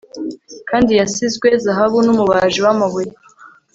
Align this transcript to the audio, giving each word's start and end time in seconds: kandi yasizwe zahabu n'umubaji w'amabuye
kandi 0.69 0.91
yasizwe 0.99 1.47
zahabu 1.63 1.97
n'umubaji 2.05 2.59
w'amabuye 2.65 3.11